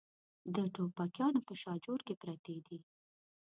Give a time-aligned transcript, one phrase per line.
[0.55, 2.79] د ټوپکیانو په شاجور کې پرتې دي.